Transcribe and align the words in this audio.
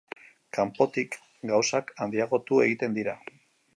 Kanpotik 0.57 1.17
gauzak 1.51 1.93
handiagotu 2.07 2.63
egiten 2.69 2.97
dira. 2.97 3.15